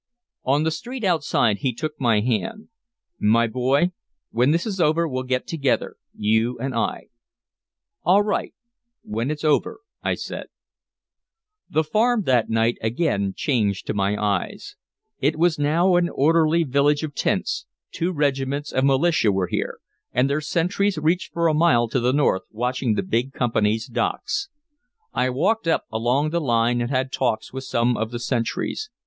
[0.43, 2.69] On the street outside he took my hand:
[3.19, 3.91] "My boy,
[4.31, 7.09] when this is over we'll get together, you and I."
[8.03, 8.55] "All right
[9.03, 10.47] when it's over," I said.
[11.69, 14.75] The Farm that night again changed to my eyes.
[15.19, 19.81] It was now an orderly village of tents, two regiments of militia were here,
[20.11, 24.49] and their sentries reached for a mile to the north watching the big companies' docks.
[25.13, 28.89] I walked up along the line and had talks with some of the sentries.